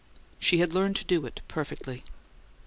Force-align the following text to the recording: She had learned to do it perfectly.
She 0.39 0.57
had 0.57 0.73
learned 0.73 0.95
to 0.95 1.05
do 1.05 1.27
it 1.27 1.41
perfectly. 1.47 2.03